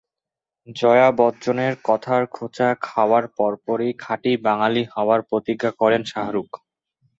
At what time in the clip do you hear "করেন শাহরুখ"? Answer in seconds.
5.81-6.49